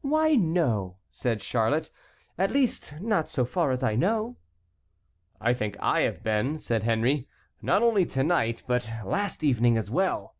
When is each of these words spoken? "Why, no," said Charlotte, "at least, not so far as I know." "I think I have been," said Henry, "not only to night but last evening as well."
"Why, 0.00 0.34
no," 0.34 0.96
said 1.08 1.40
Charlotte, 1.40 1.88
"at 2.36 2.50
least, 2.50 3.00
not 3.00 3.28
so 3.28 3.44
far 3.44 3.70
as 3.70 3.84
I 3.84 3.94
know." 3.94 4.36
"I 5.40 5.54
think 5.54 5.76
I 5.78 6.00
have 6.00 6.24
been," 6.24 6.58
said 6.58 6.82
Henry, 6.82 7.28
"not 7.62 7.80
only 7.84 8.04
to 8.06 8.24
night 8.24 8.64
but 8.66 8.90
last 9.04 9.44
evening 9.44 9.76
as 9.78 9.88
well." 9.88 10.34